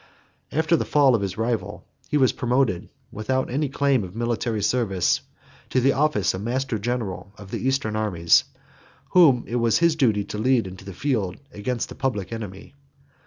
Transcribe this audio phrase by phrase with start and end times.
[0.51, 4.63] 8 After the fall of his rival, he was promoted, without any claim of military
[4.63, 5.21] service,
[5.69, 8.45] to the office of master general of the Eastern armies,
[9.11, 12.73] whom it was his duty to lead into the field against the public enemy.